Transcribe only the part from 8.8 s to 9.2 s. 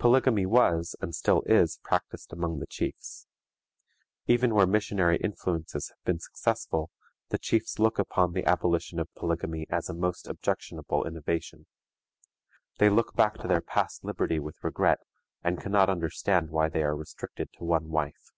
of